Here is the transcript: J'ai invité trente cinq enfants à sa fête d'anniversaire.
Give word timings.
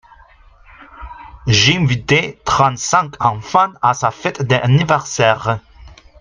J'ai 1.45 1.77
invité 1.77 2.39
trente 2.43 2.79
cinq 2.79 3.23
enfants 3.23 3.73
à 3.83 3.93
sa 3.93 4.09
fête 4.09 4.41
d'anniversaire. 4.41 5.59